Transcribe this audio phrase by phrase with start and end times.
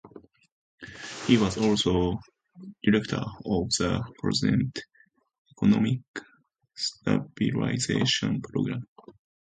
[1.27, 2.17] He was also
[2.81, 4.81] director of the President's
[5.51, 5.99] Economic
[6.75, 8.87] Stabilization Program.